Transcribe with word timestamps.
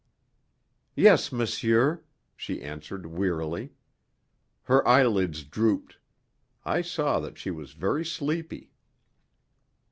"Yes, 0.95 1.31
monsieur," 1.31 2.03
she 2.35 2.59
answered 2.59 3.05
wearily. 3.05 3.73
Her 4.63 4.81
eyelids 4.87 5.43
drooped; 5.43 5.99
I 6.65 6.81
saw 6.81 7.19
that 7.19 7.37
she 7.37 7.51
was 7.51 7.73
very 7.73 8.03
sleepy. 8.03 8.71